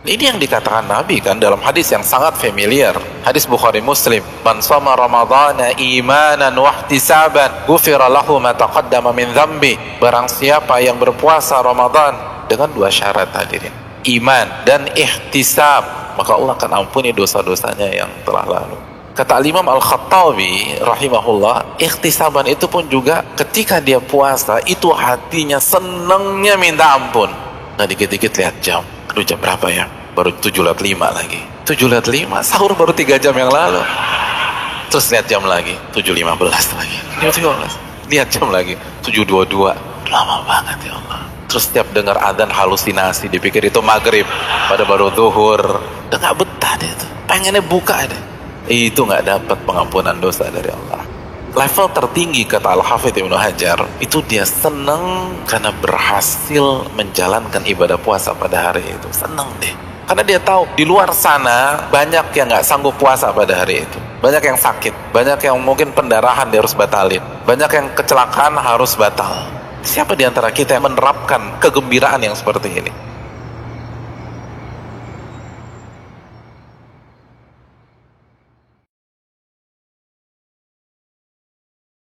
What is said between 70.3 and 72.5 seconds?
kita yang menerapkan kegembiraan yang